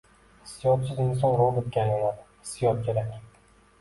Hissiyotsiz 0.45 1.01
inson 1.03 1.37
robotga 1.41 1.83
aylanadi– 1.85 2.25
hissiyot 2.41 2.83
kerak. 2.89 3.13